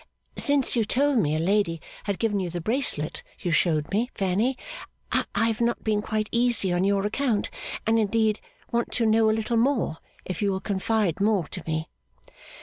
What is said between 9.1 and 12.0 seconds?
a little more if you will confide more to me.